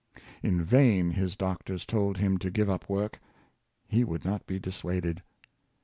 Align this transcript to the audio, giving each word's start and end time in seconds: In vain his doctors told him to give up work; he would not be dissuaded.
In 0.41 0.63
vain 0.63 1.11
his 1.11 1.35
doctors 1.35 1.85
told 1.85 2.17
him 2.17 2.39
to 2.39 2.49
give 2.49 2.67
up 2.71 2.89
work; 2.89 3.19
he 3.87 4.03
would 4.03 4.25
not 4.25 4.47
be 4.47 4.57
dissuaded. 4.57 5.21